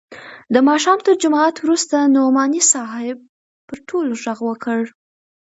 د 0.53 0.55
ماښام 0.67 0.99
تر 1.07 1.13
جماعت 1.23 1.55
وروسته 1.59 1.95
نعماني 2.15 2.61
صاحب 2.73 3.17
پر 3.67 3.77
ټولو 3.89 4.11
ږغ 4.23 4.39
وکړ. 4.49 4.79